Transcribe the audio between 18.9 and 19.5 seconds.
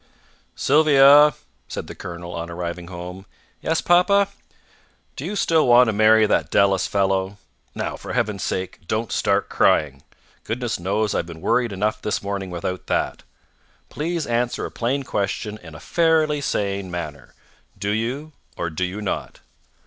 not?"